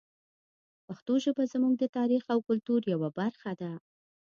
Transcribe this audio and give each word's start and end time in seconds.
پښتو 0.87 1.13
ژبه 1.23 1.43
زموږ 1.53 1.73
د 1.79 1.83
تاریخ 1.97 2.23
او 2.33 2.39
کلتور 2.47 2.81
یوه 2.93 3.09
برخه 3.19 3.51
ده. 3.61 3.71